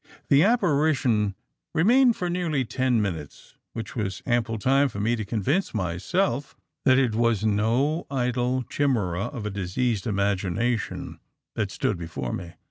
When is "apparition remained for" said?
0.43-2.27